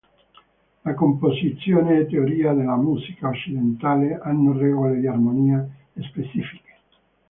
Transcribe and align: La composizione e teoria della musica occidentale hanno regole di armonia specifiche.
La 0.83 0.95
composizione 0.95 1.99
e 1.99 2.07
teoria 2.07 2.53
della 2.53 2.75
musica 2.75 3.27
occidentale 3.29 4.17
hanno 4.17 4.51
regole 4.57 4.99
di 4.99 5.05
armonia 5.05 5.63
specifiche. 6.07 6.75